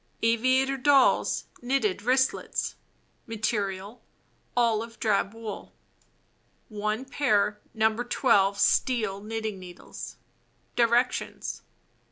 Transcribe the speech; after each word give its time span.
war. 0.23 0.29
Aviator 0.31 0.77
Doll's 0.77 1.45
Knitted 1.61 2.01
Wristlets 2.01 2.73
Material: 3.27 4.01
Olive 4.57 4.99
drab 4.99 5.35
wool. 5.35 5.73
One 6.69 7.05
pair 7.05 7.61
No. 7.75 7.95
12 7.97 8.57
steel 8.57 9.21
knit 9.21 9.43
ting 9.43 9.59
needles. 9.59 10.15
Directions: 10.75 11.61
1. 11.65 11.71